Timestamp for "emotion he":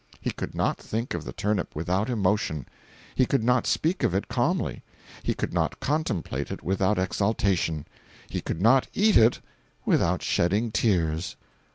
2.09-3.27